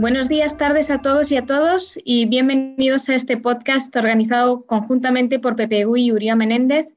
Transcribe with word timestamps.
Buenos 0.00 0.30
días, 0.30 0.56
tardes 0.56 0.90
a 0.90 1.02
todos 1.02 1.30
y 1.30 1.36
a 1.36 1.44
todos 1.44 1.98
y 2.02 2.24
bienvenidos 2.24 3.10
a 3.10 3.14
este 3.14 3.36
podcast 3.36 3.94
organizado 3.94 4.64
conjuntamente 4.64 5.38
por 5.38 5.56
PPU 5.56 5.94
y 5.98 6.10
Uriah 6.10 6.36
Menéndez, 6.36 6.96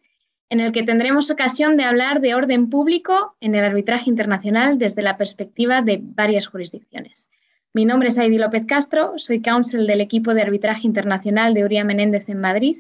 en 0.50 0.62
el 0.62 0.71
que 0.71 0.84
tendremos 0.84 1.30
ocasión 1.30 1.76
de 1.76 1.84
hablar 1.84 2.21
de 2.21 2.34
orden 2.34 2.70
público 2.70 3.36
en 3.41 3.55
el 3.55 3.66
arbitraje 3.66 4.09
internacional 4.09 4.77
desde 4.77 5.02
la 5.02 5.18
perspectiva 5.18 5.81
de 5.81 6.00
varias 6.02 6.48
jurisdicciones. 6.48 7.30
Mi 7.73 7.84
nombre 7.84 8.08
es 8.08 8.18
Heidi 8.18 8.38
López 8.38 8.66
Castro, 8.66 9.16
soy 9.17 9.41
counsel 9.41 9.85
del 9.85 9.99
equipo 9.99 10.34
de 10.34 10.44
arbitraje 10.44 10.88
internacional 10.88 11.54
de 11.54 11.66
Uriah 11.66 11.84
Menéndez 11.84 12.30
en 12.30 12.40
Madrid 12.40 12.77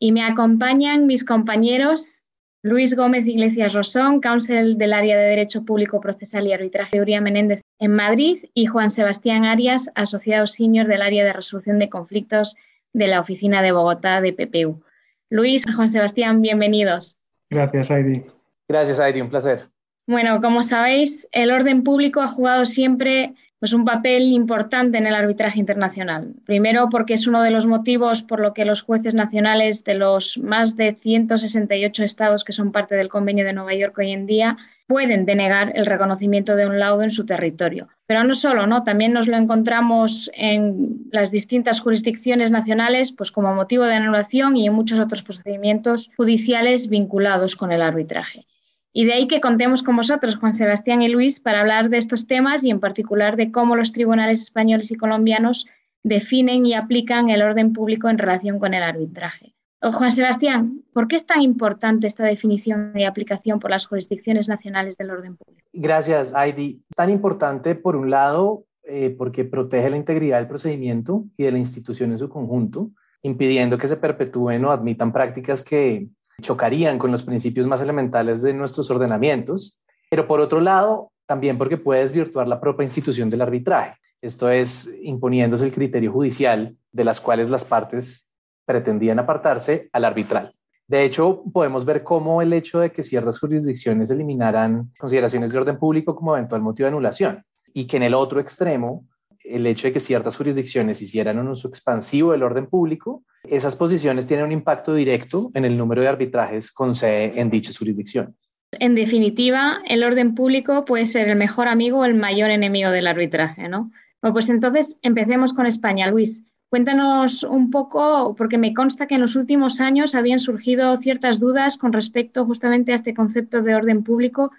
y 0.00 0.10
me 0.10 0.24
acompañan 0.24 1.06
mis 1.06 1.22
compañeros 1.22 2.21
Luis 2.64 2.94
Gómez 2.94 3.26
Iglesias 3.26 3.72
Rosón, 3.72 4.20
counsel 4.20 4.78
del 4.78 4.92
área 4.92 5.18
de 5.18 5.24
Derecho 5.24 5.64
Público 5.64 6.00
Procesal 6.00 6.46
y 6.46 6.52
Arbitraje 6.52 6.96
de 6.96 7.02
Uría 7.02 7.20
Menéndez 7.20 7.60
en 7.80 7.92
Madrid, 7.92 8.38
y 8.54 8.66
Juan 8.66 8.92
Sebastián 8.92 9.44
Arias, 9.44 9.90
asociado 9.96 10.46
senior 10.46 10.86
del 10.86 11.02
área 11.02 11.24
de 11.24 11.32
resolución 11.32 11.80
de 11.80 11.88
conflictos 11.88 12.54
de 12.92 13.08
la 13.08 13.18
Oficina 13.18 13.62
de 13.62 13.72
Bogotá 13.72 14.20
de 14.20 14.32
PPU. 14.32 14.80
Luis, 15.28 15.64
Juan 15.74 15.90
Sebastián, 15.90 16.40
bienvenidos. 16.40 17.16
Gracias, 17.50 17.90
Heidi. 17.90 18.22
Gracias, 18.68 19.00
Heidi, 19.00 19.22
un 19.22 19.30
placer. 19.30 19.62
Bueno, 20.06 20.40
como 20.40 20.62
sabéis, 20.62 21.28
el 21.32 21.50
orden 21.50 21.82
público 21.82 22.20
ha 22.20 22.28
jugado 22.28 22.64
siempre 22.64 23.34
pues 23.62 23.74
un 23.74 23.84
papel 23.84 24.32
importante 24.32 24.98
en 24.98 25.06
el 25.06 25.14
arbitraje 25.14 25.60
internacional. 25.60 26.34
Primero, 26.44 26.88
porque 26.90 27.14
es 27.14 27.28
uno 27.28 27.42
de 27.42 27.52
los 27.52 27.64
motivos 27.64 28.24
por 28.24 28.40
lo 28.40 28.54
que 28.54 28.64
los 28.64 28.82
jueces 28.82 29.14
nacionales 29.14 29.84
de 29.84 29.94
los 29.94 30.36
más 30.38 30.76
de 30.76 30.96
168 31.00 32.02
estados 32.02 32.42
que 32.42 32.50
son 32.50 32.72
parte 32.72 32.96
del 32.96 33.06
Convenio 33.06 33.44
de 33.44 33.52
Nueva 33.52 33.72
York 33.74 33.96
hoy 33.98 34.10
en 34.10 34.26
día 34.26 34.56
pueden 34.88 35.26
denegar 35.26 35.70
el 35.76 35.86
reconocimiento 35.86 36.56
de 36.56 36.66
un 36.66 36.80
laudo 36.80 37.04
en 37.04 37.10
su 37.10 37.24
territorio. 37.24 37.86
Pero 38.06 38.24
no 38.24 38.34
solo, 38.34 38.66
¿no? 38.66 38.82
También 38.82 39.12
nos 39.12 39.28
lo 39.28 39.36
encontramos 39.36 40.28
en 40.34 41.06
las 41.12 41.30
distintas 41.30 41.78
jurisdicciones 41.78 42.50
nacionales, 42.50 43.12
pues 43.12 43.30
como 43.30 43.54
motivo 43.54 43.84
de 43.84 43.94
anulación 43.94 44.56
y 44.56 44.66
en 44.66 44.74
muchos 44.74 44.98
otros 44.98 45.22
procedimientos 45.22 46.10
judiciales 46.16 46.88
vinculados 46.88 47.54
con 47.54 47.70
el 47.70 47.82
arbitraje. 47.82 48.44
Y 48.92 49.06
de 49.06 49.14
ahí 49.14 49.26
que 49.26 49.40
contemos 49.40 49.82
con 49.82 49.96
vosotros, 49.96 50.36
Juan 50.36 50.54
Sebastián 50.54 51.02
y 51.02 51.08
Luis, 51.08 51.40
para 51.40 51.60
hablar 51.60 51.88
de 51.88 51.96
estos 51.96 52.26
temas 52.26 52.62
y 52.62 52.70
en 52.70 52.80
particular 52.80 53.36
de 53.36 53.50
cómo 53.50 53.74
los 53.74 53.92
tribunales 53.92 54.42
españoles 54.42 54.90
y 54.90 54.96
colombianos 54.96 55.66
definen 56.02 56.66
y 56.66 56.74
aplican 56.74 57.30
el 57.30 57.42
orden 57.42 57.72
público 57.72 58.08
en 58.08 58.18
relación 58.18 58.58
con 58.58 58.74
el 58.74 58.82
arbitraje. 58.82 59.54
Juan 59.80 60.12
Sebastián, 60.12 60.84
¿por 60.92 61.08
qué 61.08 61.16
es 61.16 61.26
tan 61.26 61.42
importante 61.42 62.06
esta 62.06 62.24
definición 62.24 62.92
y 62.94 63.04
aplicación 63.04 63.58
por 63.58 63.70
las 63.70 63.86
jurisdicciones 63.86 64.46
nacionales 64.46 64.96
del 64.96 65.10
orden 65.10 65.36
público? 65.36 65.68
Gracias, 65.72 66.32
Heidi. 66.36 66.84
Tan 66.94 67.10
importante, 67.10 67.74
por 67.74 67.96
un 67.96 68.08
lado, 68.08 68.64
eh, 68.84 69.10
porque 69.10 69.44
protege 69.44 69.90
la 69.90 69.96
integridad 69.96 70.38
del 70.38 70.46
procedimiento 70.46 71.24
y 71.36 71.44
de 71.44 71.52
la 71.52 71.58
institución 71.58 72.12
en 72.12 72.18
su 72.18 72.28
conjunto, 72.28 72.90
impidiendo 73.22 73.76
que 73.76 73.88
se 73.88 73.96
perpetúen 73.96 74.64
o 74.64 74.70
admitan 74.70 75.12
prácticas 75.12 75.64
que 75.64 76.08
chocarían 76.40 76.98
con 76.98 77.10
los 77.10 77.22
principios 77.22 77.66
más 77.66 77.80
elementales 77.80 78.42
de 78.42 78.54
nuestros 78.54 78.90
ordenamientos, 78.90 79.80
pero 80.10 80.26
por 80.26 80.40
otro 80.40 80.60
lado, 80.60 81.12
también 81.26 81.58
porque 81.58 81.76
puede 81.76 82.00
desvirtuar 82.00 82.48
la 82.48 82.60
propia 82.60 82.84
institución 82.84 83.30
del 83.30 83.42
arbitraje. 83.42 83.96
Esto 84.20 84.50
es 84.50 84.92
imponiéndose 85.02 85.64
el 85.64 85.72
criterio 85.72 86.12
judicial 86.12 86.76
de 86.92 87.04
las 87.04 87.20
cuales 87.20 87.48
las 87.48 87.64
partes 87.64 88.28
pretendían 88.64 89.18
apartarse 89.18 89.88
al 89.92 90.04
arbitral. 90.04 90.54
De 90.86 91.04
hecho, 91.04 91.42
podemos 91.52 91.84
ver 91.84 92.02
cómo 92.02 92.42
el 92.42 92.52
hecho 92.52 92.80
de 92.80 92.92
que 92.92 93.02
ciertas 93.02 93.38
jurisdicciones 93.38 94.10
eliminaran 94.10 94.92
consideraciones 94.98 95.52
de 95.52 95.58
orden 95.58 95.78
público 95.78 96.14
como 96.14 96.36
eventual 96.36 96.60
motivo 96.60 96.84
de 96.84 96.88
anulación 96.88 97.44
y 97.72 97.86
que 97.86 97.96
en 97.96 98.02
el 98.02 98.14
otro 98.14 98.40
extremo 98.40 99.06
el 99.44 99.66
hecho 99.66 99.88
de 99.88 99.92
que 99.92 100.00
ciertas 100.00 100.36
jurisdicciones 100.36 101.02
hicieran 101.02 101.38
un 101.38 101.48
uso 101.48 101.68
expansivo 101.68 102.32
del 102.32 102.42
orden 102.42 102.66
público, 102.66 103.24
esas 103.44 103.76
posiciones 103.76 104.26
tienen 104.26 104.46
un 104.46 104.52
impacto 104.52 104.94
directo 104.94 105.50
en 105.54 105.64
el 105.64 105.76
número 105.76 106.02
de 106.02 106.08
arbitrajes 106.08 106.72
con 106.72 106.94
sede 106.94 107.40
en 107.40 107.50
dichas 107.50 107.76
jurisdicciones. 107.78 108.54
En 108.78 108.94
definitiva, 108.94 109.82
el 109.86 110.02
orden 110.02 110.34
público 110.34 110.84
puede 110.84 111.06
ser 111.06 111.28
el 111.28 111.36
mejor 111.36 111.68
amigo 111.68 111.98
o 111.98 112.04
el 112.04 112.14
mayor 112.14 112.50
enemigo 112.50 112.90
del 112.90 113.06
arbitraje, 113.06 113.68
¿no? 113.68 113.90
Bueno, 114.22 114.32
pues 114.32 114.48
entonces 114.48 114.98
empecemos 115.02 115.52
con 115.52 115.66
España. 115.66 116.10
Luis, 116.10 116.44
cuéntanos 116.70 117.42
un 117.42 117.70
poco, 117.70 118.34
porque 118.36 118.56
me 118.56 118.72
consta 118.72 119.06
que 119.06 119.16
en 119.16 119.20
los 119.20 119.36
últimos 119.36 119.80
años 119.80 120.14
habían 120.14 120.40
surgido 120.40 120.96
ciertas 120.96 121.38
dudas 121.38 121.76
con 121.76 121.92
respecto 121.92 122.46
justamente 122.46 122.92
a 122.92 122.94
este 122.94 123.14
concepto 123.14 123.60
de 123.62 123.74
orden 123.74 124.04
público 124.04 124.52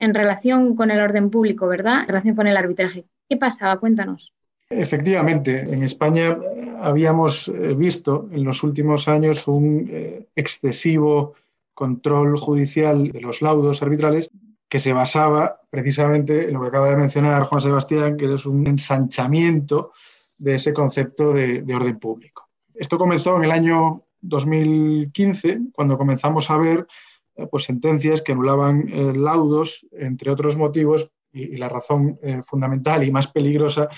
en 0.00 0.14
relación 0.14 0.74
con 0.74 0.90
el 0.90 1.00
orden 1.00 1.30
público, 1.30 1.68
¿verdad? 1.68 2.00
En 2.00 2.08
relación 2.08 2.34
con 2.34 2.46
el 2.46 2.56
arbitraje. 2.56 3.04
¿Qué 3.28 3.36
pasaba? 3.36 3.78
Cuéntanos. 3.78 4.32
Efectivamente, 4.70 5.62
en 5.62 5.82
España 5.82 6.38
habíamos 6.80 7.48
eh, 7.48 7.74
visto 7.74 8.28
en 8.30 8.44
los 8.44 8.62
últimos 8.62 9.08
años 9.08 9.48
un 9.48 9.88
eh, 9.90 10.28
excesivo 10.36 11.34
control 11.74 12.38
judicial 12.38 13.10
de 13.10 13.20
los 13.20 13.42
laudos 13.42 13.82
arbitrales 13.82 14.30
que 14.68 14.78
se 14.78 14.92
basaba 14.92 15.60
precisamente 15.70 16.46
en 16.46 16.54
lo 16.54 16.60
que 16.60 16.68
acaba 16.68 16.88
de 16.88 16.96
mencionar 16.96 17.42
Juan 17.44 17.60
Sebastián, 17.60 18.16
que 18.16 18.32
es 18.32 18.46
un 18.46 18.64
ensanchamiento 18.64 19.90
de 20.38 20.54
ese 20.54 20.72
concepto 20.72 21.32
de, 21.32 21.64
orden 21.74 21.98
público. 21.98 22.48
Esto 22.72 22.96
comenzó 22.96 23.36
en 23.36 23.44
el 23.44 23.50
año 23.50 24.02
2015, 24.20 25.58
cuando 25.72 25.98
comenzamos 25.98 26.48
a 26.48 26.58
ver 26.58 26.86
eh, 27.34 27.48
pues, 27.50 27.64
sentencias 27.64 28.22
que 28.22 28.32
anulaban 28.32 28.84
laudos, 29.20 29.84
entre 29.90 30.30
otros 30.30 30.56
motivos, 30.56 31.10
y, 31.32 31.56
la 31.56 31.68
razón 31.68 32.18
fundamental 32.44 33.04
y 33.04 33.10
más 33.10 33.28
peligrosa 33.28 33.88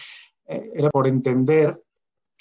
era 0.46 0.90
por 0.90 1.06
entender 1.06 1.82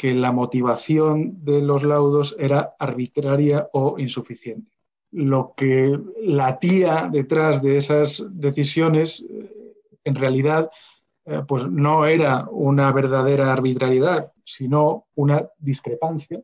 que 0.01 0.15
la 0.15 0.31
motivación 0.31 1.43
de 1.45 1.61
los 1.61 1.83
laudos 1.83 2.35
era 2.39 2.75
arbitraria 2.79 3.69
o 3.71 3.99
insuficiente. 3.99 4.71
Lo 5.11 5.53
que 5.55 5.95
latía 6.23 7.07
detrás 7.11 7.61
de 7.61 7.77
esas 7.77 8.25
decisiones, 8.31 9.23
eh, 9.29 9.75
en 10.03 10.15
realidad, 10.15 10.69
eh, 11.25 11.43
pues 11.47 11.67
no 11.67 12.07
era 12.07 12.47
una 12.49 12.91
verdadera 12.91 13.53
arbitrariedad, 13.53 14.31
sino 14.43 15.05
una 15.13 15.47
discrepancia, 15.59 16.41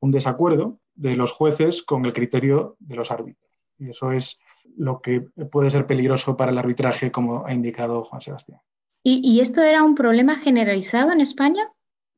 un 0.00 0.10
desacuerdo 0.10 0.78
de 0.94 1.14
los 1.14 1.30
jueces 1.30 1.82
con 1.82 2.06
el 2.06 2.14
criterio 2.14 2.76
de 2.78 2.96
los 2.96 3.10
árbitros. 3.10 3.50
Y 3.78 3.90
eso 3.90 4.12
es 4.12 4.38
lo 4.78 5.02
que 5.02 5.20
puede 5.50 5.68
ser 5.68 5.86
peligroso 5.86 6.38
para 6.38 6.52
el 6.52 6.58
arbitraje, 6.58 7.10
como 7.12 7.44
ha 7.44 7.52
indicado 7.52 8.02
Juan 8.02 8.22
Sebastián. 8.22 8.60
¿Y, 9.06 9.40
esto 9.40 9.62
era 9.62 9.82
un 9.82 9.94
problema 9.94 10.36
generalizado 10.36 11.12
en 11.12 11.20
España? 11.20 11.68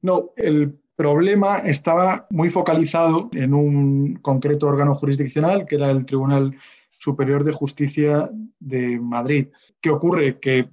No, 0.02 0.30
el 0.36 0.78
problema 0.94 1.58
estaba 1.58 2.28
muy 2.30 2.48
focalizado 2.48 3.28
en 3.32 3.54
un 3.54 4.14
concreto 4.22 4.68
órgano 4.68 4.94
jurisdiccional, 4.94 5.66
que 5.66 5.74
era 5.74 5.90
el 5.90 6.06
Tribunal 6.06 6.56
Superior 6.96 7.42
de 7.42 7.52
Justicia 7.52 8.30
de 8.60 9.00
Madrid. 9.00 9.48
¿Qué 9.80 9.90
ocurre? 9.90 10.38
Que 10.38 10.70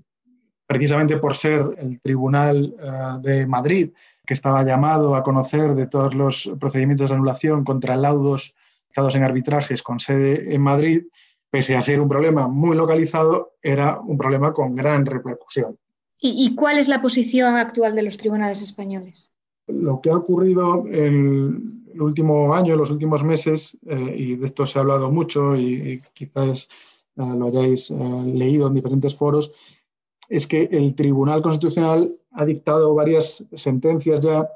precisamente 0.68 1.18
por 1.18 1.36
ser 1.36 1.66
el 1.78 2.00
Tribunal 2.00 2.76
eh, 2.80 3.20
de 3.22 3.48
Madrid, 3.48 3.92
que 4.24 4.36
estaba 4.36 4.64
llamado 4.64 5.16
a 5.16 5.24
conocer 5.24 5.74
de 5.74 5.88
todos 5.88 6.14
los 6.14 6.54
procedimientos 6.60 7.10
de 7.10 7.16
anulación 7.16 7.64
contra 7.64 7.96
laudos 7.96 8.54
realizados 8.90 9.16
en 9.16 9.24
arbitrajes 9.24 9.82
con 9.82 10.00
sede 10.00 10.54
en 10.54 10.62
Madrid, 10.62 11.06
pese 11.50 11.76
a 11.76 11.82
ser 11.82 12.00
un 12.00 12.08
problema 12.08 12.48
muy 12.48 12.78
localizado, 12.78 13.54
era 13.64 14.00
un 14.00 14.18
problema 14.18 14.54
con 14.54 14.76
gran 14.76 15.08
repercusión. 15.08 15.78
¿Y, 16.26 16.56
cuál 16.56 16.78
es 16.78 16.88
la 16.88 17.02
posición 17.02 17.56
actual 17.56 17.96
de 17.96 18.04
los 18.04 18.16
tribunales 18.16 18.62
españoles? 18.62 19.34
Lo 19.68 20.00
que 20.00 20.10
ha 20.10 20.16
ocurrido 20.16 20.88
en 20.88 21.84
el 21.94 22.02
último 22.02 22.54
año, 22.54 22.78
los 22.78 22.92
últimos 22.92 23.26
meses, 23.26 23.78
eh, 23.86 24.16
y 24.18 24.36
de 24.38 24.46
esto 24.46 24.66
se 24.66 24.80
ha 24.80 24.84
hablado 24.84 25.12
mucho 25.12 25.54
y, 25.58 26.02
quizás 26.14 26.70
eh, 27.18 27.24
lo 27.38 27.48
hayáis 27.48 27.92
eh, 27.92 27.96
leído 28.26 28.68
en 28.68 28.74
diferentes 28.74 29.14
foros, 29.14 29.52
es 30.30 30.48
que 30.48 30.70
el 30.72 30.96
Tribunal 30.96 31.42
Constitucional 31.42 32.16
ha 32.32 32.46
dictado 32.46 32.96
varias 32.96 33.46
sentencias 33.52 34.22
ya 34.22 34.48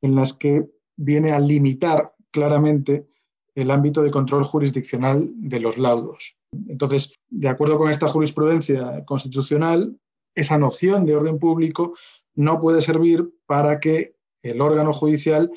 en 0.00 0.14
las 0.14 0.32
que 0.32 0.70
viene 0.96 1.32
a 1.32 1.40
limitar 1.40 2.14
claramente 2.30 3.06
el 3.54 3.70
ámbito 3.70 4.02
de 4.02 4.10
control 4.10 4.44
jurisdiccional 4.44 5.30
de 5.36 5.60
los 5.60 5.76
laudos. 5.76 6.34
Entonces, 6.66 7.12
de 7.28 7.48
acuerdo 7.50 7.76
con 7.76 7.90
esta 7.90 8.08
jurisprudencia 8.08 9.04
constitucional, 9.04 9.98
esa 10.34 10.58
noción 10.58 11.04
de 11.04 11.16
orden 11.16 11.38
público 11.38 11.94
no 12.34 12.60
puede 12.60 12.80
servir 12.80 13.28
para 13.46 13.80
que 13.80 14.14
el 14.42 14.60
órgano 14.60 14.92
judicial 14.92 15.50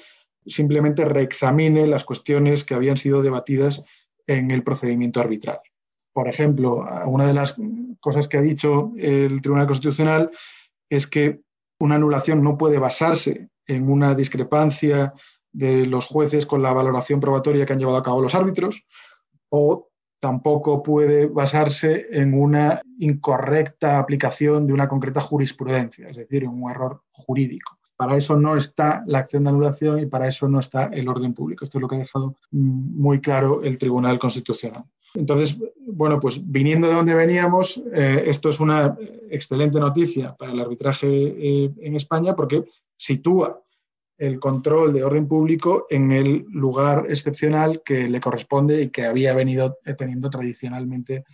simplemente 0.45 1.05
reexamine 1.05 1.87
las 1.87 2.03
cuestiones 2.03 2.63
que 2.63 2.73
habían 2.73 2.97
sido 2.97 3.21
debatidas 3.21 3.83
en 4.27 4.51
el 4.51 4.63
procedimiento 4.63 5.19
arbitral. 5.19 5.59
Por 6.11 6.27
ejemplo, 6.27 6.85
una 7.05 7.25
de 7.25 7.33
las 7.33 7.55
cosas 7.99 8.27
que 8.27 8.37
ha 8.37 8.41
dicho 8.41 8.91
el 8.97 9.41
Tribunal 9.41 9.67
Constitucional 9.67 10.31
es 10.89 11.07
que 11.07 11.41
una 11.79 11.95
anulación 11.95 12.43
no 12.43 12.57
puede 12.57 12.77
basarse 12.77 13.49
en 13.65 13.89
una 13.89 14.13
discrepancia 14.13 15.13
de 15.51 15.85
los 15.85 16.05
jueces 16.05 16.45
con 16.45 16.61
la 16.61 16.73
valoración 16.73 17.19
probatoria 17.19 17.65
que 17.65 17.73
han 17.73 17.79
llevado 17.79 17.97
a 17.97 18.03
cabo 18.03 18.21
los 18.21 18.35
árbitros 18.35 18.85
o 19.49 19.89
tampoco 20.23 20.81
puede 20.81 21.25
basarse 21.25 22.07
en 22.09 22.33
una 22.33 22.81
incorrecta 22.97 23.99
aplicación 23.99 24.65
de 24.65 24.71
una 24.71 24.87
concreta 24.87 25.19
jurisprudencia, 25.19 26.07
es 26.07 26.15
decir, 26.15 26.45
en 26.45 26.51
un 26.51 26.71
error 26.71 27.01
jurídico. 27.11 27.77
Para 27.97 28.15
eso 28.15 28.37
no 28.39 28.55
está 28.55 29.03
la 29.05 29.19
acción 29.19 29.43
de 29.43 29.49
anulación 29.49 29.99
y 29.99 30.05
para 30.05 30.29
eso 30.29 30.47
no 30.47 30.61
está 30.61 30.85
el 30.85 31.09
orden 31.09 31.33
público. 31.33 31.65
Esto 31.65 31.77
es 31.77 31.81
lo 31.81 31.89
que 31.89 31.95
ha 31.97 31.99
dejado 31.99 32.37
mm, 32.51 33.01
muy 33.01 33.19
claro 33.19 33.63
el 33.63 33.77
Tribunal 33.77 34.17
Constitucional. 34.17 34.85
Entonces, 35.13 35.57
bueno, 35.87 36.21
pues 36.21 36.39
viniendo 36.41 36.87
de 36.87 36.93
donde 36.93 37.15
veníamos, 37.15 37.83
eh, 37.93 38.23
esto 38.25 38.47
es 38.47 38.61
una 38.61 38.95
excelente 39.29 39.77
noticia 39.77 40.33
para 40.35 40.53
el 40.53 40.61
arbitraje 40.61 41.07
eh, 41.09 41.73
en 41.81 41.97
España 41.97 42.33
porque 42.33 42.63
sitúa 42.95 43.61
el 44.23 44.39
control 44.39 44.93
de 44.93 45.03
orden 45.03 45.27
público 45.27 45.85
en 45.89 46.11
el 46.11 46.45
lugar 46.49 47.07
excepcional 47.09 47.81
que 47.83 48.07
le 48.07 48.21
corresponde 48.21 48.81
y 48.81 48.89
que 48.89 49.05
había 49.05 49.33
venido 49.33 49.79
teniendo 49.97 50.29
tradicionalmente 50.29 51.25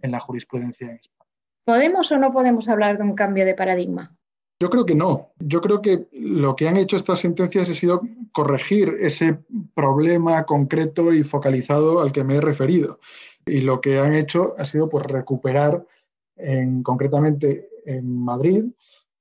en 0.00 0.10
la 0.10 0.18
jurisprudencia 0.18 0.88
en 0.88 0.96
España. 0.96 1.30
¿Podemos 1.64 2.10
o 2.10 2.18
no 2.18 2.32
podemos 2.32 2.68
hablar 2.68 2.96
de 2.98 3.04
un 3.04 3.14
cambio 3.14 3.46
de 3.46 3.54
paradigma? 3.54 4.16
Yo 4.60 4.70
creo 4.70 4.84
que 4.84 4.96
no. 4.96 5.30
Yo 5.38 5.60
creo 5.60 5.80
que 5.80 6.08
lo 6.12 6.56
que 6.56 6.66
han 6.66 6.76
hecho 6.78 6.96
estas 6.96 7.20
sentencias 7.20 7.70
ha 7.70 7.74
sido 7.74 8.02
corregir 8.32 8.92
ese 8.98 9.38
problema 9.72 10.44
concreto 10.44 11.12
y 11.12 11.22
focalizado 11.22 12.00
al 12.00 12.10
que 12.10 12.24
me 12.24 12.36
he 12.36 12.40
referido. 12.40 12.98
Y 13.46 13.60
lo 13.60 13.80
que 13.80 14.00
han 14.00 14.14
hecho 14.14 14.56
ha 14.58 14.64
sido 14.64 14.88
pues, 14.88 15.04
recuperar 15.04 15.86
en, 16.34 16.82
concretamente 16.82 17.68
en 17.86 18.18
Madrid 18.18 18.64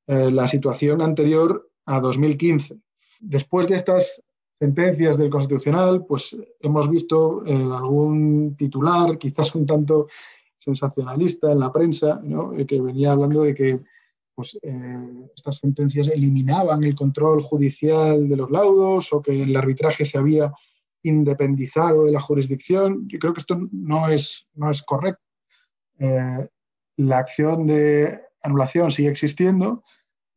eh, 0.08 0.32
la 0.32 0.48
situación 0.48 1.04
anterior 1.04 1.70
a 1.86 2.00
2015 2.00 2.80
Después 3.22 3.68
de 3.68 3.76
estas 3.76 4.22
sentencias 4.60 5.18
del 5.18 5.30
Constitucional, 5.30 6.06
pues 6.06 6.36
hemos 6.60 6.90
visto 6.90 7.46
eh, 7.46 7.54
algún 7.54 8.56
titular, 8.58 9.18
quizás 9.18 9.54
un 9.54 9.66
tanto 9.66 10.08
sensacionalista 10.58 11.52
en 11.52 11.60
la 11.60 11.72
prensa, 11.72 12.20
eh, 12.58 12.66
que 12.66 12.82
venía 12.82 13.12
hablando 13.12 13.44
de 13.44 13.54
que 13.54 13.80
pues, 14.34 14.58
eh, 14.62 15.30
estas 15.36 15.58
sentencias 15.58 16.08
eliminaban 16.10 16.84
el 16.84 16.96
control 16.96 17.44
judicial 17.44 18.28
de 18.28 18.38
los 18.38 18.50
laudos 18.50 19.14
o 19.14 19.22
que 19.22 19.44
el 19.44 19.56
arbitraje 19.56 20.06
se 20.06 20.18
había 20.18 20.52
independizado 21.04 22.06
de 22.06 22.12
la 22.12 22.20
jurisdicción. 22.20 23.08
Yo 23.08 23.20
creo 23.20 23.34
que 23.34 23.42
esto 23.42 23.60
no 23.72 24.10
es, 24.10 24.48
no 24.56 24.70
es 24.70 24.82
correcto. 24.84 25.24
la 26.98 27.18
acción 27.18 27.68
de 27.68 28.20
anulación 28.44 28.90
sigue 28.92 29.10
existiendo, 29.10 29.84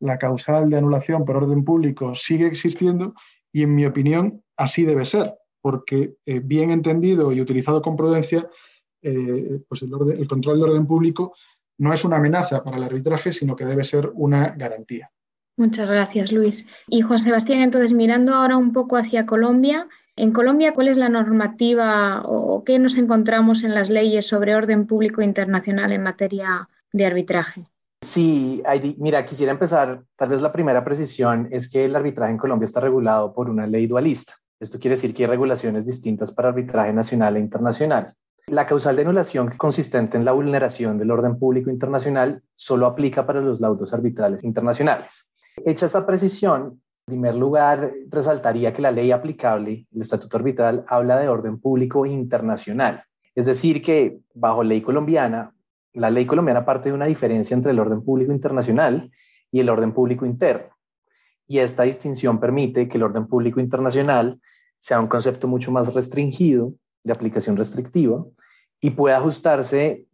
la 0.05 0.19
causal 0.19 0.69
de 0.69 0.77
anulación 0.77 1.25
por 1.25 1.37
orden 1.37 1.65
público 1.65 2.15
sigue 2.15 2.47
existiendo 2.47 3.15
y, 3.53 3.63
en 3.63 3.75
mi 3.75 3.87
opinión, 3.87 4.43
así 4.57 4.85
debe 4.85 5.05
ser, 5.05 5.35
porque 5.61 6.17
eh, 6.27 6.41
bien 6.41 6.71
entendido 6.71 7.33
y 7.33 7.41
utilizado 7.41 7.81
con 7.81 7.97
prudencia, 7.97 8.49
eh, 9.03 9.61
pues 9.69 9.83
el, 9.83 9.91
el 10.19 10.29
control 10.29 10.59
de 10.59 10.65
orden 10.65 10.87
público 10.87 11.33
no 11.79 11.93
es 11.93 12.05
una 12.05 12.17
amenaza 12.17 12.63
para 12.63 12.77
el 12.77 12.83
arbitraje, 12.83 13.33
sino 13.33 13.57
que 13.57 13.65
debe 13.65 13.83
ser 13.83 14.11
una 14.15 14.51
garantía. 14.51 15.11
Muchas 15.57 15.89
gracias, 15.89 16.33
Luis. 16.33 16.67
Y 16.89 17.01
Juan 17.01 17.19
Sebastián, 17.19 17.61
entonces, 17.61 17.93
mirando 17.93 18.35
ahora 18.35 18.57
un 18.57 18.73
poco 18.73 18.97
hacia 18.97 19.25
Colombia, 19.25 19.89
en 20.17 20.33
Colombia, 20.33 20.75
¿cuál 20.75 20.89
es 20.89 20.97
la 20.97 21.09
normativa 21.09 22.23
o 22.25 22.63
qué 22.65 22.79
nos 22.79 22.97
encontramos 22.97 23.65
en 23.65 23.75
las 23.75 23.91
leyes 23.91 24.27
sobre 24.27 24.55
orden 24.55 24.87
público 24.87 25.23
internacional 25.23 25.93
en 25.93 26.03
materia 26.03 26.69
de 26.93 27.07
arbitraje? 27.07 27.67
Sí, 28.05 28.63
mira, 28.99 29.25
quisiera 29.25 29.51
empezar, 29.51 30.03
tal 30.15 30.29
vez 30.29 30.43
la 30.43 30.53
primera 30.53 30.85
precisión 30.85 31.49
es 31.51 31.71
que 31.71 31.87
el 31.87 31.97
arbitraje 31.97 32.33
en 32.33 32.39
Colombia 32.39 32.67
está 32.67 32.79
regulado 32.79 33.33
por 33.33 33.49
una 33.49 33.67
ley 33.67 33.87
dualista. 33.87 34.35
Esto 34.61 34.79
quiere 34.79 34.95
decir 34.95 35.15
que 35.15 35.25
hay 35.25 35.31
regulaciones 35.31 35.87
distintas 35.87 36.31
para 36.33 36.51
arbitraje 36.51 36.93
nacional 36.93 37.37
e 37.37 37.41
internacional. 37.41 38.15
La 38.49 38.67
causal 38.67 38.95
de 38.97 39.03
anulación 39.03 39.53
consistente 39.57 40.19
en 40.19 40.27
la 40.27 40.33
vulneración 40.33 40.99
del 40.99 41.11
orden 41.11 41.39
público 41.39 41.71
internacional 41.71 42.43
solo 42.55 42.85
aplica 42.85 43.25
para 43.25 43.41
los 43.41 43.59
laudos 43.61 43.95
arbitrales 43.95 44.45
internacionales. 44.45 45.31
Hecha 45.65 45.87
esa 45.87 46.05
precisión, 46.05 46.83
en 47.07 47.15
primer 47.15 47.37
lugar, 47.37 47.91
resaltaría 48.11 48.75
que 48.75 48.83
la 48.83 48.91
ley 48.91 49.13
aplicable, 49.13 49.87
el 49.91 50.01
Estatuto 50.03 50.37
Arbitral, 50.37 50.85
habla 50.89 51.19
de 51.19 51.29
orden 51.29 51.59
público 51.59 52.05
internacional. 52.05 53.03
Es 53.35 53.47
decir, 53.47 53.83
que 53.83 54.19
bajo 54.35 54.63
ley 54.63 54.83
colombiana, 54.83 55.54
la 55.95 56.11
ley 56.11 56.27
colombiana 56.27 56.65
parte 56.65 56.89
de 56.89 56.95
una 56.95 57.07
diferencia 57.07 57.55
entre 57.55 57.71
el 57.71 57.79
orden 57.79 58.03
público 58.03 58.33
internacional 58.33 59.11
y 59.51 59.61
el 59.61 59.71
orden 59.71 59.93
público 59.93 60.27
interno. 60.27 60.75
Y 61.47 61.59
esta 61.59 61.85
distinción 61.85 62.41
permite 62.41 62.89
que 62.89 62.97
el 62.99 63.05
orden 63.05 63.27
público 63.27 63.61
internacional 63.61 64.41
sea 64.79 65.01
un 65.01 65.07
concepto 65.07 65.49
mucho 65.49 65.71
más 65.71 65.95
restringido, 65.95 66.75
de 67.05 67.13
aplicación 67.13 67.57
restrictiva, 67.57 68.25
y 68.81 68.91
pueda 68.91 69.19
ajustarse, 69.19 70.07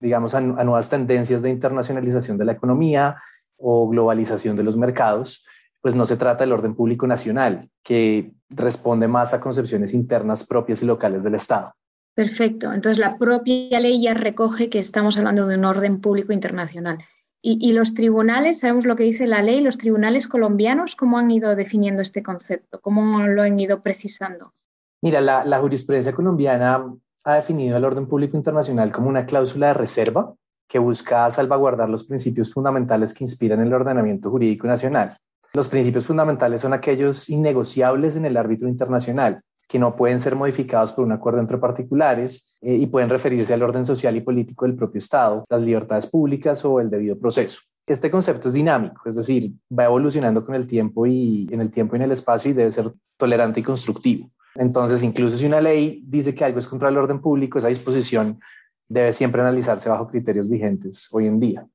digamos, 0.00 0.34
a, 0.34 0.40
nuevas 0.40 0.90
tendencias 0.90 1.42
de 1.42 1.50
internacionalización 1.50 2.36
de 2.36 2.44
la 2.44 2.52
economía 2.52 3.16
o 3.56 3.88
globalización 3.88 4.56
de 4.56 4.64
los 4.64 4.76
mercados, 4.76 5.44
pues 5.80 5.94
no 5.94 6.04
se 6.04 6.16
trata 6.16 6.44
del 6.44 6.52
orden 6.52 6.74
público 6.74 7.06
nacional, 7.06 7.70
que 7.82 8.32
responde 8.50 9.08
más 9.08 9.34
a 9.34 9.40
concepciones 9.40 9.94
internas 9.94 10.44
propias 10.44 10.82
y 10.82 10.86
locales 10.86 11.22
del 11.22 11.36
Estado. 11.36 11.72
Perfecto. 12.18 12.72
Entonces, 12.72 12.98
la 12.98 13.16
propia 13.16 13.78
ley 13.78 14.02
ya 14.02 14.12
recoge 14.12 14.68
que 14.68 14.80
estamos 14.80 15.16
hablando 15.16 15.46
de 15.46 15.56
un 15.56 15.64
orden 15.64 16.00
público 16.00 16.32
internacional. 16.32 16.98
Y, 17.40 17.70
los 17.70 17.94
tribunales, 17.94 18.58
sabemos 18.58 18.86
lo 18.86 18.96
que 18.96 19.04
dice 19.04 19.28
la 19.28 19.40
ley, 19.40 19.60
los 19.60 19.78
tribunales 19.78 20.26
colombianos, 20.26 20.96
¿cómo 20.96 21.18
han 21.18 21.30
ido 21.30 21.54
definiendo 21.54 22.02
este 22.02 22.24
concepto? 22.24 22.80
¿Cómo 22.80 23.20
lo 23.20 23.42
han 23.42 23.60
ido 23.60 23.82
precisando? 23.84 24.52
Mira, 25.00 25.20
la, 25.20 25.44
la 25.44 25.60
jurisprudencia 25.60 26.12
colombiana 26.12 26.92
ha 27.22 27.34
definido 27.36 27.76
el 27.76 27.84
orden 27.84 28.08
público 28.08 28.36
internacional 28.36 28.90
como 28.90 29.08
una 29.08 29.24
cláusula 29.24 29.68
de 29.68 29.74
reserva 29.74 30.34
que 30.66 30.80
busca 30.80 31.30
salvaguardar 31.30 31.88
los 31.88 32.02
principios 32.02 32.52
fundamentales 32.52 33.14
que 33.14 33.22
inspiran 33.22 33.60
el 33.60 33.72
ordenamiento 33.72 34.28
jurídico 34.28 34.66
nacional. 34.66 35.16
Los 35.54 35.68
principios 35.68 36.04
fundamentales 36.04 36.62
son 36.62 36.72
aquellos 36.72 37.30
innegociables 37.30 38.16
en 38.16 38.24
el 38.24 38.36
árbitro 38.36 38.66
internacional 38.68 39.40
que 39.68 39.78
no 39.78 39.94
pueden 39.94 40.18
ser 40.18 40.34
modificados 40.34 40.92
por 40.92 41.04
un 41.04 41.12
acuerdo 41.12 41.40
entre 41.40 41.58
particulares 41.58 42.50
eh, 42.62 42.74
y 42.74 42.86
pueden 42.86 43.10
referirse 43.10 43.52
al 43.52 43.62
orden 43.62 43.84
social 43.84 44.16
y 44.16 44.22
político 44.22 44.64
del 44.64 44.74
propio 44.74 44.98
Estado, 44.98 45.44
las 45.48 45.62
libertades 45.62 46.06
públicas 46.06 46.64
o 46.64 46.80
el 46.80 46.88
debido 46.88 47.18
proceso. 47.18 47.60
Este 47.86 48.10
concepto 48.10 48.48
es 48.48 48.54
dinámico, 48.54 49.08
es 49.08 49.16
decir, 49.16 49.52
va 49.76 49.84
evolucionando 49.84 50.44
con 50.44 50.54
el 50.54 50.66
tiempo 50.66 51.06
y 51.06 51.46
en 51.50 51.60
el 51.60 51.70
tiempo 51.70 51.94
y 51.94 51.98
en 51.98 52.02
el 52.02 52.12
espacio 52.12 52.50
y 52.50 52.54
debe 52.54 52.72
ser 52.72 52.92
tolerante 53.16 53.60
y 53.60 53.62
constructivo. 53.62 54.30
Entonces, 54.54 55.02
incluso 55.02 55.36
si 55.36 55.46
una 55.46 55.60
ley 55.60 56.02
dice 56.06 56.34
que 56.34 56.44
algo 56.44 56.58
es 56.58 56.66
contra 56.66 56.88
el 56.88 56.96
orden 56.96 57.20
público, 57.20 57.58
esa 57.58 57.68
disposición 57.68 58.40
debe 58.88 59.12
siempre 59.12 59.40
analizarse 59.40 59.88
bajo 59.88 60.08
criterios 60.08 60.48
vigentes 60.48 61.08
hoy 61.12 61.26
en 61.26 61.40
día. 61.40 61.66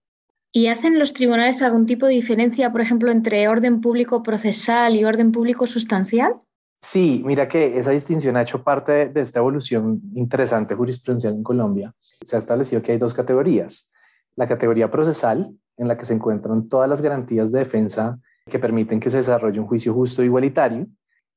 ¿Y 0.51 0.67
hacen 0.67 1.00
los 1.00 1.13
tribunales 1.13 1.62
algún 1.62 1.86
tipo 1.86 2.06
de 2.06 2.13
diferencia, 2.13 2.72
por 2.72 2.82
ejemplo, 2.82 3.12
entre 3.12 3.48
orden 3.48 3.82
público 3.82 4.22
procesal 4.22 4.96
y 4.96 5.03
orden 5.03 5.32
público 5.32 5.65
sustancial? 5.65 6.36
Sí, 6.84 7.24
mira 7.25 7.48
que 7.48 7.78
esa 7.78 7.92
distinción 7.92 8.36
ha 8.36 8.42
hecho 8.42 8.62
parte 8.62 9.08
de 9.08 9.22
esta 9.22 9.40
evolución 9.40 10.02
interesante 10.16 10.75
jurisprudencial 10.75 11.34
en 11.34 11.42
Colombia. 11.42 11.94
Se 12.22 12.36
ha 12.36 12.40
establecido 12.40 12.82
que 12.82 12.92
hay 12.92 12.98
dos 12.98 13.13
categorías. 13.13 13.94
La 14.36 14.50
categoría 14.50 14.92
procesal, 14.92 15.50
en 15.78 15.88
la 15.88 15.98
que 15.98 16.06
se 16.06 16.13
encuentran 16.13 16.68
todas 16.68 16.90
las 16.90 17.02
garantías 17.02 17.54
de 17.54 17.60
defensa 17.60 18.20
que 18.50 18.60
permiten 18.60 19.00
que 19.00 19.10
se 19.10 19.16
desarrolle 19.16 19.62
un 19.62 19.66
juicio 19.66 19.94
justo 19.94 20.22
e 20.22 20.25
igualitario, 20.25 20.88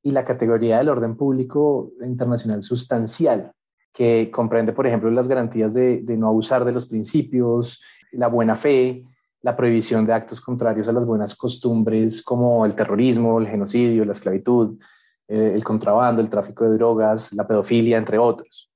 y 0.02 0.10
la 0.10 0.24
categoría 0.24 0.78
del 0.78 0.88
orden 0.88 1.16
público 1.16 1.92
internacional 2.04 2.64
sustancial, 2.64 3.52
que 3.92 4.32
comprende, 4.32 4.72
por 4.72 4.88
ejemplo, 4.88 5.12
las 5.12 5.28
garantías 5.28 5.74
de, 5.74 6.02
de 6.02 6.16
no 6.16 6.26
abusar 6.26 6.64
de 6.64 6.72
los 6.72 6.86
principios, 6.86 7.80
la 8.10 8.26
buena 8.26 8.56
fe, 8.56 9.04
la 9.42 9.56
prohibición 9.56 10.06
de 10.06 10.12
actos 10.12 10.40
contrarios 10.40 10.88
a 10.88 10.92
las 10.92 11.06
buenas 11.06 11.36
costumbres 11.36 12.20
como 12.20 12.66
el 12.66 12.74
terrorismo, 12.74 13.38
el 13.38 13.46
genocidio, 13.46 14.04
la 14.04 14.10
esclavitud, 14.10 14.76
el 15.28 15.64
contrabando, 15.64 16.22
el 16.22 16.28
tráfico 16.28 16.64
de 16.64 16.76
drogas, 16.76 17.32
la 17.32 17.46
pedofilia, 17.46 17.98
entre 17.98 18.18
otros. 18.18 18.70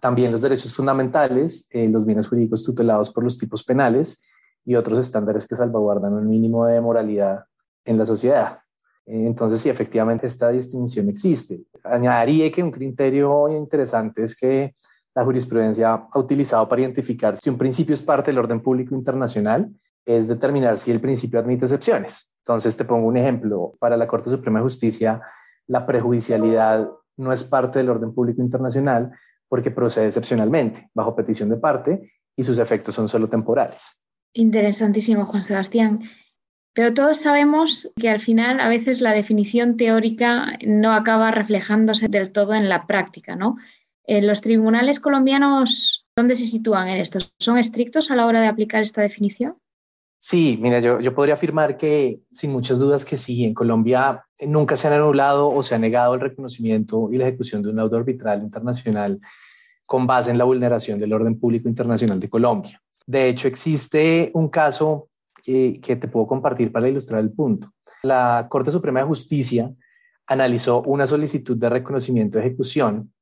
También 0.00 0.30
los 0.30 0.42
derechos 0.42 0.74
fundamentales, 0.74 1.66
eh, 1.70 1.88
los 1.88 2.04
bienes 2.04 2.28
jurídicos 2.28 2.62
tutelados 2.62 3.10
por 3.10 3.24
los 3.24 3.38
tipos 3.38 3.64
penales 3.64 4.22
y 4.64 4.74
otros 4.74 4.98
estándares 4.98 5.46
que 5.46 5.54
salvaguardan 5.54 6.12
un 6.12 6.28
mínimo 6.28 6.66
de 6.66 6.80
moralidad 6.80 7.44
en 7.84 7.96
la 7.96 8.04
sociedad. 8.04 8.58
Eh, 9.06 9.26
entonces, 9.26 9.60
sí, 9.60 9.70
efectivamente 9.70 10.26
esta 10.26 10.50
distinción 10.50 11.08
existe. 11.08 11.62
Añadiría 11.82 12.50
que 12.52 12.62
un 12.62 12.70
criterio 12.70 13.48
interesante 13.48 14.22
es 14.22 14.38
que 14.38 14.74
la 15.14 15.24
jurisprudencia 15.24 15.94
ha 16.12 16.18
utilizado 16.18 16.68
para 16.68 16.82
identificar 16.82 17.36
si 17.36 17.48
un 17.48 17.58
principio 17.58 17.94
es 17.94 18.02
parte 18.02 18.30
del 18.30 18.38
orden 18.38 18.60
público 18.60 18.94
internacional, 18.94 19.70
es 20.04 20.28
determinar 20.28 20.76
si 20.76 20.90
el 20.90 21.00
principio 21.00 21.40
admite 21.40 21.64
excepciones. 21.64 22.30
Entonces, 22.44 22.76
te 22.76 22.84
pongo 22.84 23.08
un 23.08 23.16
ejemplo. 23.16 23.74
Para 23.78 23.96
la 23.96 24.06
Corte 24.06 24.30
Suprema 24.30 24.58
de 24.58 24.64
Justicia, 24.64 25.20
la 25.68 25.86
prejudicialidad 25.86 26.88
no 27.16 27.32
es 27.32 27.44
parte 27.44 27.78
del 27.78 27.90
orden 27.90 28.12
público 28.12 28.42
internacional 28.42 29.12
porque 29.48 29.70
procede 29.70 30.06
excepcionalmente, 30.06 30.90
bajo 30.94 31.14
petición 31.14 31.48
de 31.48 31.56
parte, 31.56 32.10
y 32.36 32.44
sus 32.44 32.58
efectos 32.58 32.94
son 32.94 33.08
solo 33.08 33.28
temporales. 33.28 34.02
Interesantísimo, 34.34 35.26
Juan 35.26 35.42
Sebastián. 35.42 36.02
Pero 36.74 36.94
todos 36.94 37.20
sabemos 37.20 37.92
que 37.96 38.08
al 38.08 38.20
final 38.20 38.60
a 38.60 38.68
veces 38.68 39.00
la 39.00 39.12
definición 39.12 39.76
teórica 39.76 40.58
no 40.64 40.92
acaba 40.92 41.30
reflejándose 41.30 42.08
del 42.08 42.30
todo 42.30 42.54
en 42.54 42.68
la 42.68 42.86
práctica, 42.86 43.34
¿no? 43.34 43.56
Eh, 44.04 44.22
¿Los 44.22 44.40
tribunales 44.40 45.00
colombianos 45.00 46.06
dónde 46.16 46.34
se 46.34 46.46
sitúan 46.46 46.88
en 46.88 46.98
esto? 46.98 47.18
¿Son 47.38 47.58
estrictos 47.58 48.10
a 48.10 48.16
la 48.16 48.26
hora 48.26 48.40
de 48.40 48.46
aplicar 48.46 48.82
esta 48.82 49.02
definición? 49.02 49.56
Sí, 50.20 50.58
mira, 50.60 50.80
yo, 50.80 51.00
yo 51.00 51.14
podría 51.14 51.34
afirmar 51.34 51.76
que 51.76 52.20
sin 52.32 52.50
muchas 52.50 52.80
dudas 52.80 53.04
que 53.04 53.16
sí, 53.16 53.44
en 53.44 53.54
Colombia 53.54 54.24
nunca 54.46 54.74
se 54.74 54.88
han 54.88 54.94
anulado 54.94 55.48
o 55.48 55.62
se 55.62 55.76
ha 55.76 55.78
negado 55.78 56.14
el 56.14 56.20
reconocimiento 56.20 57.08
y 57.12 57.18
la 57.18 57.28
ejecución 57.28 57.62
de 57.62 57.70
un 57.70 57.76
laudo 57.76 57.96
arbitral 57.96 58.42
internacional 58.42 59.20
con 59.86 60.06
base 60.06 60.30
en 60.30 60.38
la 60.38 60.44
vulneración 60.44 60.98
del 60.98 61.12
orden 61.12 61.38
público 61.38 61.68
internacional 61.68 62.18
de 62.18 62.28
Colombia. 62.28 62.82
De 63.06 63.28
hecho, 63.28 63.48
existe 63.48 64.30
un 64.34 64.48
caso 64.48 65.08
que, 65.42 65.80
te 65.80 66.08
puedo 66.08 66.26
compartir 66.26 66.70
para 66.70 66.88
ilustrar 66.88 67.20
el 67.20 67.30
punto. 67.30 67.72
La 68.02 68.46
Corte 68.50 68.70
Suprema 68.70 69.00
de 69.00 69.06
Justicia 69.06 69.72
analizó 70.26 70.82
una 70.82 71.06
solicitud 71.06 71.56
de 71.56 71.70
reconocimiento 71.70 72.38
de 72.38 72.46
ejecución 72.46 73.12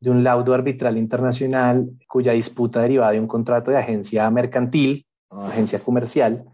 de 0.00 0.10
un 0.10 0.24
laudo 0.24 0.54
arbitral 0.54 0.96
internacional 0.96 1.90
cuya 2.08 2.32
disputa 2.32 2.80
derivaba 2.80 3.12
de 3.12 3.20
un 3.20 3.26
contrato 3.26 3.70
de 3.70 3.76
agencia 3.76 4.30
mercantil 4.30 5.04
agencia 5.30 5.78
comercial 5.78 6.44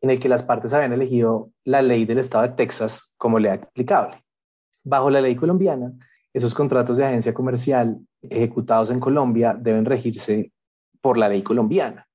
en 0.00 0.10
el 0.10 0.20
que 0.20 0.28
las 0.28 0.42
partes 0.42 0.72
habían 0.74 0.92
elegido 0.92 1.50
la 1.64 1.80
ley 1.80 2.04
del 2.04 2.18
estado 2.18 2.42
de 2.42 2.54
Texas 2.54 3.12
como 3.16 3.38
ley 3.38 3.52
aplicable. 3.52 4.22
Bajo 4.82 5.08
la 5.08 5.20
ley 5.20 5.34
colombiana, 5.34 5.92
esos 6.32 6.52
contratos 6.52 6.96
de 6.96 7.06
agencia 7.06 7.32
comercial 7.32 7.98
ejecutados 8.20 8.90
en 8.90 9.00
Colombia 9.00 9.56
deben 9.58 9.84
regirse 9.84 10.52
por 11.00 11.16
la 11.16 11.28
ley 11.28 11.42
colombiana, 11.42 12.06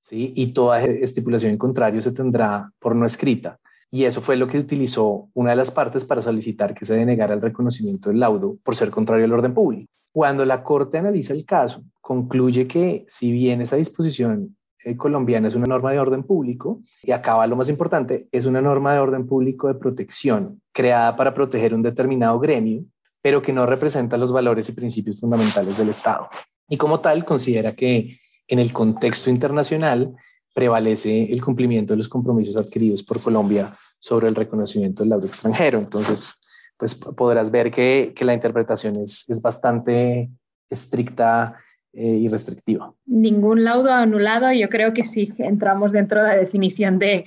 ¿sí? 0.00 0.32
Y 0.36 0.52
toda 0.52 0.82
estipulación 0.82 1.52
en 1.52 1.58
contrario 1.58 2.02
se 2.02 2.12
tendrá 2.12 2.70
por 2.78 2.94
no 2.94 3.06
escrita. 3.06 3.58
Y 3.90 4.04
eso 4.04 4.20
fue 4.20 4.36
lo 4.36 4.46
que 4.46 4.58
utilizó 4.58 5.28
una 5.34 5.50
de 5.50 5.56
las 5.56 5.70
partes 5.70 6.04
para 6.04 6.22
solicitar 6.22 6.74
que 6.74 6.84
se 6.84 6.94
denegara 6.94 7.34
el 7.34 7.40
reconocimiento 7.40 8.10
del 8.10 8.20
laudo 8.20 8.56
por 8.62 8.76
ser 8.76 8.90
contrario 8.90 9.24
al 9.24 9.32
orden 9.32 9.54
público. 9.54 9.90
Cuando 10.12 10.44
la 10.44 10.62
Corte 10.62 10.98
analiza 10.98 11.32
el 11.32 11.44
caso, 11.44 11.82
concluye 12.00 12.66
que 12.66 13.04
si 13.08 13.32
bien 13.32 13.60
esa 13.60 13.76
disposición 13.76 14.56
colombiana 14.96 15.48
es 15.48 15.54
una 15.54 15.66
norma 15.66 15.92
de 15.92 16.00
orden 16.00 16.22
público, 16.22 16.82
y 17.02 17.12
acaba 17.12 17.46
lo 17.46 17.56
más 17.56 17.68
importante, 17.68 18.28
es 18.32 18.46
una 18.46 18.60
norma 18.60 18.92
de 18.94 19.00
orden 19.00 19.26
público 19.26 19.68
de 19.68 19.74
protección 19.74 20.62
creada 20.72 21.16
para 21.16 21.34
proteger 21.34 21.74
un 21.74 21.82
determinado 21.82 22.38
gremio, 22.38 22.84
pero 23.22 23.42
que 23.42 23.52
no 23.52 23.66
representa 23.66 24.16
los 24.16 24.32
valores 24.32 24.68
y 24.68 24.72
principios 24.72 25.20
fundamentales 25.20 25.76
del 25.76 25.90
Estado. 25.90 26.28
Y 26.68 26.76
como 26.76 27.00
tal, 27.00 27.24
considera 27.24 27.74
que 27.74 28.18
en 28.48 28.58
el 28.58 28.72
contexto 28.72 29.30
internacional 29.30 30.14
prevalece 30.54 31.30
el 31.30 31.42
cumplimiento 31.42 31.92
de 31.92 31.98
los 31.98 32.08
compromisos 32.08 32.56
adquiridos 32.56 33.02
por 33.02 33.20
Colombia 33.20 33.72
sobre 33.98 34.28
el 34.28 34.34
reconocimiento 34.34 35.02
del 35.02 35.10
laudo 35.10 35.26
extranjero. 35.26 35.78
Entonces, 35.78 36.34
pues 36.76 36.94
podrás 36.94 37.50
ver 37.50 37.70
que, 37.70 38.14
la 38.20 38.34
interpretación 38.34 38.96
es, 38.96 39.28
es 39.28 39.42
bastante 39.42 40.30
estricta 40.70 41.56
eh, 41.92 42.06
y 42.06 42.28
restrictiva. 42.28 42.94
Ningún 43.06 43.64
laudo 43.64 43.92
anulado, 43.92 44.52
yo 44.52 44.68
creo 44.68 44.92
que 44.92 45.04
sí, 45.04 45.32
entramos 45.38 45.92
dentro 45.92 46.22
de 46.22 46.28
la 46.28 46.36
definición 46.36 46.98
de 46.98 47.24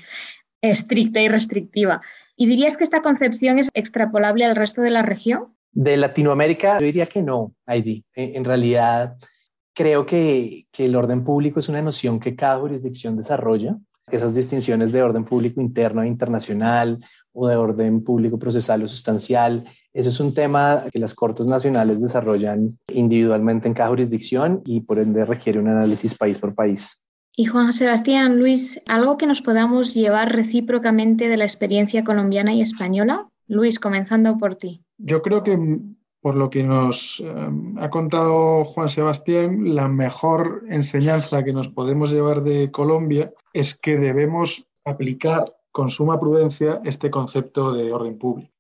estricta 0.62 1.22
y 1.22 1.28
restrictiva. 1.28 2.02
¿Y 2.36 2.48
dirías 2.48 2.78
que 2.78 2.84
esta 2.84 3.02
concepción 3.02 3.60
es 3.60 3.70
extrapolable 3.74 4.46
al 4.46 4.56
resto 4.56 4.82
de 4.82 4.92
la 4.92 5.02
región? 5.02 5.56
De 5.72 5.98
Latinoamérica, 5.98 6.80
yo 6.80 6.86
diría 6.86 7.06
que 7.06 7.22
no, 7.22 7.54
Heidi. 7.68 8.06
En 8.16 8.46
realidad, 8.46 9.18
Creo 9.74 10.06
que, 10.06 10.68
el 10.78 10.96
orden 10.96 11.24
público 11.24 11.60
es 11.60 11.68
una 11.68 11.82
noción 11.82 12.20
que 12.20 12.36
cada 12.36 12.60
jurisdicción 12.60 13.18
desarrolla. 13.18 13.78
Esas 14.12 14.36
distinciones 14.36 14.92
de 14.92 15.02
orden 15.02 15.26
público 15.26 15.62
interno 15.62 16.04
e 16.04 16.08
internacional 16.08 17.00
o 17.32 17.48
de 17.48 17.56
orden 17.56 18.04
público 18.04 18.38
procesal 18.38 18.84
o 18.84 18.88
sustancial, 18.88 19.66
eso 19.94 20.10
es 20.10 20.20
un 20.20 20.34
tema 20.34 20.86
que 20.92 21.00
las 21.00 21.14
Cortes 21.14 21.48
Nacionales 21.48 22.02
desarrollan 22.02 22.78
individualmente 22.92 23.68
en 23.68 23.74
cada 23.74 23.90
jurisdicción 23.90 24.62
y 24.66 24.82
por 24.82 25.00
ende 25.00 25.26
requiere 25.26 25.60
un 25.60 25.68
análisis 25.68 26.18
país 26.18 26.40
por 26.40 26.56
país. 26.56 27.04
Y 27.36 27.46
Juan 27.46 27.74
Sebastián, 27.74 28.38
Luis, 28.38 28.82
¿algo 28.88 29.18
que 29.18 29.26
nos 29.26 29.42
podamos 29.42 29.94
llevar 29.94 30.32
recíprocamente 30.34 31.28
de 31.28 31.38
la 31.38 31.46
experiencia 31.46 32.04
colombiana 32.04 32.54
y 32.54 32.62
española? 32.62 33.28
Luis, 33.48 33.80
comenzando 33.80 34.38
por 34.38 34.56
ti. 34.56 34.84
Yo 34.98 35.22
creo 35.22 35.44
que 35.44 35.58
por 36.22 36.36
lo 36.36 36.50
que 36.50 36.64
nos 36.64 37.20
em, 37.20 37.78
ha 37.80 37.90
contado 37.90 38.64
Juan 38.64 38.88
Sebastián, 38.88 39.76
la 39.76 39.90
mejor 39.90 40.64
enseñanza 40.70 41.44
que 41.44 41.52
nos 41.52 41.68
podemos 41.68 42.12
llevar 42.12 42.44
de 42.44 42.72
Colombia 42.72 43.34
es 43.52 43.78
que 43.78 43.98
debemos 43.98 44.66
aplicar 44.86 45.54
con 45.72 45.90
suma 45.90 46.20
prudencia 46.20 46.82
este 46.86 47.12
concepto 47.12 47.74
de 47.74 47.92
orden 47.92 48.18
público. 48.18 48.53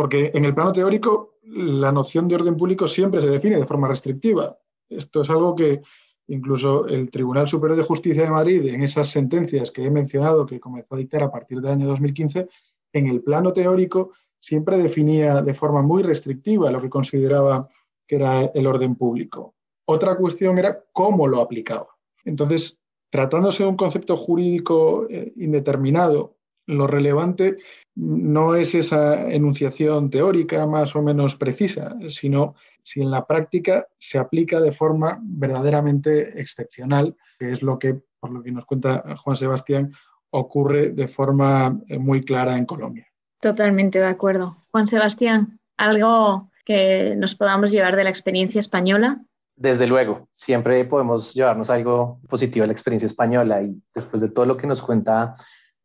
Porque 0.00 0.30
en 0.32 0.46
el 0.46 0.54
plano 0.54 0.72
teórico, 0.72 1.34
la 1.42 1.92
noción 1.92 2.26
de 2.26 2.34
orden 2.34 2.56
público 2.56 2.88
siempre 2.88 3.20
se 3.20 3.28
define 3.28 3.58
de 3.58 3.66
forma 3.66 3.86
restrictiva. 3.86 4.56
Esto 4.88 5.20
es 5.20 5.28
algo 5.28 5.54
que 5.54 5.82
incluso 6.28 6.86
el 6.86 7.10
Tribunal 7.10 7.46
Superior 7.46 7.76
de 7.76 7.84
Justicia 7.84 8.22
de 8.22 8.30
Madrid, 8.30 8.64
en 8.68 8.82
esas 8.82 9.10
sentencias 9.10 9.70
que 9.70 9.84
he 9.84 9.90
mencionado, 9.90 10.46
que 10.46 10.58
comenzó 10.58 10.94
a 10.94 10.98
dictar 10.98 11.22
a 11.22 11.30
partir 11.30 11.60
del 11.60 11.72
año 11.72 11.86
2015, 11.88 12.48
en 12.94 13.08
el 13.08 13.20
plano 13.20 13.52
teórico 13.52 14.12
siempre 14.38 14.78
definía 14.78 15.42
de 15.42 15.52
forma 15.52 15.82
muy 15.82 16.02
restrictiva 16.02 16.70
lo 16.70 16.80
que 16.80 16.88
consideraba 16.88 17.68
que 18.06 18.16
era 18.16 18.46
el 18.46 18.66
orden 18.66 18.94
público. 18.94 19.54
Otra 19.84 20.16
cuestión 20.16 20.56
era 20.56 20.82
cómo 20.94 21.28
lo 21.28 21.42
aplicaba. 21.42 21.88
Entonces, 22.24 22.78
tratándose 23.10 23.64
de 23.64 23.68
un 23.68 23.76
concepto 23.76 24.16
jurídico 24.16 25.06
eh, 25.10 25.34
indeterminado, 25.36 26.38
lo 26.70 26.86
relevante 26.86 27.58
no 27.96 28.54
es 28.54 28.74
esa 28.74 29.28
enunciación 29.30 30.10
teórica 30.10 30.66
más 30.66 30.94
o 30.96 31.02
menos 31.02 31.36
precisa, 31.36 31.96
sino 32.08 32.54
si 32.82 33.02
en 33.02 33.10
la 33.10 33.26
práctica 33.26 33.86
se 33.98 34.18
aplica 34.18 34.60
de 34.60 34.72
forma 34.72 35.18
verdaderamente 35.22 36.40
excepcional, 36.40 37.16
que 37.38 37.52
es 37.52 37.62
lo 37.62 37.78
que, 37.78 38.00
por 38.18 38.30
lo 38.30 38.42
que 38.42 38.52
nos 38.52 38.64
cuenta 38.64 39.16
Juan 39.16 39.36
Sebastián, 39.36 39.92
ocurre 40.30 40.90
de 40.90 41.08
forma 41.08 41.78
eh, 41.88 41.98
muy 41.98 42.22
clara 42.22 42.56
en 42.56 42.64
Colombia. 42.64 43.06
Totalmente 43.40 43.98
de 43.98 44.06
acuerdo. 44.06 44.56
Juan 44.70 44.86
Sebastián, 44.86 45.58
¿algo 45.76 46.50
que 46.64 47.14
nos 47.16 47.34
podamos 47.34 47.70
llevar 47.70 47.96
de 47.96 48.04
la 48.04 48.10
experiencia 48.10 48.60
española? 48.60 49.20
Desde 49.56 49.86
luego, 49.86 50.26
siempre 50.30 50.84
podemos 50.84 51.34
llevarnos 51.34 51.68
algo 51.68 52.20
positivo 52.28 52.62
de 52.62 52.68
la 52.68 52.72
experiencia 52.72 53.06
española 53.06 53.62
y 53.62 53.82
después 53.94 54.22
de 54.22 54.30
todo 54.30 54.46
lo 54.46 54.56
que 54.56 54.66
nos 54.66 54.80
cuenta 54.80 55.34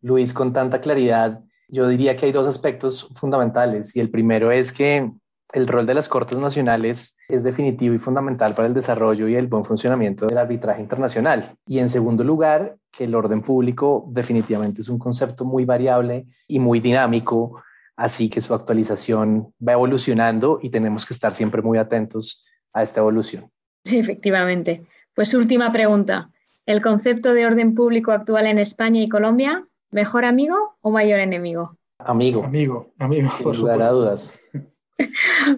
Luis 0.05 0.33
con 0.33 0.53
tanta 0.53 0.81
claridad, 0.81 1.41
yo 1.67 1.88
diría 1.88 2.15
que 2.15 2.27
hay 2.27 2.31
dos 2.31 2.45
aspectos 2.45 3.09
fundamentales 3.15 3.95
y 3.95 4.00
el 4.00 4.12
primero 4.12 4.51
es 4.51 4.71
que 4.71 5.12
el 5.51 5.67
rol 5.67 5.88
de 5.88 5.95
las 5.95 6.07
Cortes 6.07 6.38
Nacionales 6.38 7.17
es 7.27 7.43
definitivo 7.43 7.95
y 7.95 7.97
fundamental 7.97 8.53
para 8.53 8.67
el 8.67 8.75
desarrollo 8.75 9.27
y 9.27 9.33
el 9.33 9.47
buen 9.47 9.63
funcionamiento 9.63 10.27
del 10.27 10.38
arbitraje 10.38 10.79
internacional. 10.79 11.55
Y 11.65 11.79
en 11.79 11.89
segundo 11.89 12.24
lugar, 12.24 12.75
que 12.91 13.05
el 13.05 13.15
orden 13.15 13.41
público 13.41 14.05
definitivamente 14.12 14.81
es 14.81 14.89
un 14.89 15.00
concepto 15.00 15.43
muy 15.43 15.65
variable 15.65 16.27
y 16.47 16.59
muy 16.59 16.81
dinámico, 16.81 17.63
así 17.95 18.29
que 18.29 18.41
su 18.41 18.53
actualización 18.53 19.53
va 19.67 19.71
evolucionando 19.74 20.59
y 20.62 20.69
tenemos 20.69 21.03
que 21.03 21.15
estar 21.15 21.33
siempre 21.33 21.63
muy 21.63 21.79
atentos 21.79 22.45
a 22.74 22.83
esta 22.83 23.00
evolución. 23.00 23.50
Efectivamente. 23.85 24.85
Pues 25.15 25.33
última 25.33 25.71
pregunta. 25.71 26.29
¿El 26.67 26.83
concepto 26.83 27.33
de 27.33 27.47
orden 27.47 27.74
público 27.74 28.12
actual 28.12 28.45
en 28.45 28.59
España 28.59 29.01
y 29.01 29.09
Colombia, 29.09 29.65
mejor 29.96 30.25
amigo 30.25 30.75
o 30.82 30.92
mayor 30.92 31.20
enemigo? 31.22 31.78
Amigo. 32.00 32.44
Amigo, 32.44 32.94
amigo. 33.00 33.30
Sin 33.38 33.58
lugar 33.58 33.82
a 33.82 33.90
dudas. 33.90 34.40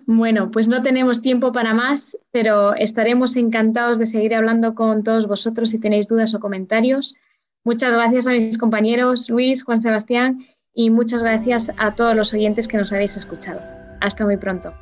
Bueno, 0.08 0.50
pues 0.50 0.68
no 0.68 0.82
tenemos 0.82 1.22
tiempo 1.22 1.52
para 1.52 1.76
más, 1.76 2.18
pero 2.32 2.74
estaremos 2.74 3.36
encantados 3.36 4.00
de 4.00 4.08
seguir 4.08 4.34
hablando 4.34 4.74
con 4.74 5.04
todos 5.04 5.28
vosotros 5.28 5.70
si 5.70 5.80
tenéis 5.80 6.08
dudas 6.08 6.34
o 6.34 6.40
comentarios. 6.40 7.14
Muchas 7.64 7.94
gracias 7.94 8.26
a 8.26 8.32
mis 8.32 8.58
compañeros 8.58 9.30
Luis, 9.30 9.64
Juan 9.64 9.80
Sebastián 9.80 10.40
y 10.74 10.90
muchas 10.90 11.22
gracias 11.22 11.72
a 11.78 11.94
todos 11.94 12.16
los 12.16 12.34
oyentes 12.34 12.68
que 12.68 12.78
nos 12.78 12.92
habéis 12.92 13.16
escuchado. 13.16 13.62
Hasta 14.02 14.26
muy 14.26 14.38
pronto. 14.38 14.74